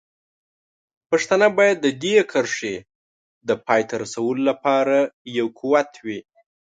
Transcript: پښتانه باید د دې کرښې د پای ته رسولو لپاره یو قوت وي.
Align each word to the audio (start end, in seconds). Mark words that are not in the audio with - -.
پښتانه 1.09 1.47
باید 1.57 1.77
د 1.81 1.87
دې 2.03 2.15
کرښې 2.31 2.75
د 3.47 3.49
پای 3.65 3.81
ته 3.89 3.95
رسولو 4.03 4.41
لپاره 4.49 4.97
یو 5.37 5.47
قوت 5.59 5.91
وي. 6.05 6.19